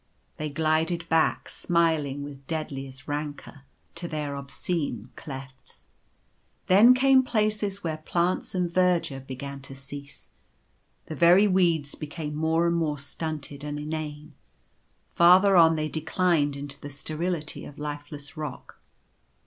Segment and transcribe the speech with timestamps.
[0.37, 5.93] They glided back, smiling with deadliest rancour, to their obscene clefts.
[6.65, 10.31] Then came places where plants and verdure began to cease.
[11.05, 14.33] The very weeds became more and more stunted and inane.
[15.07, 18.79] Farther on they declined into the sterility of lifeless rock.